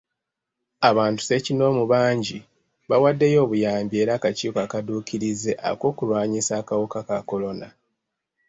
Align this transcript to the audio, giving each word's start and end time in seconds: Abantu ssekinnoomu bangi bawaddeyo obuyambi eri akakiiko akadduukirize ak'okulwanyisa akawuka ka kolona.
Abantu 0.89 1.19
ssekinnoomu 1.23 1.83
bangi 1.91 2.37
bawaddeyo 2.89 3.37
obuyambi 3.45 3.95
eri 4.01 4.11
akakiiko 4.17 4.59
akadduukirize 4.65 5.51
ak'okulwanyisa 5.69 6.53
akawuka 6.61 6.99
ka 7.07 7.17
kolona. 7.29 7.67